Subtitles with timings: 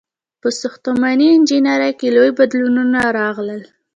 [0.41, 3.61] •په ساختماني انجینرۍ کې لوی بدلونونه راغلل.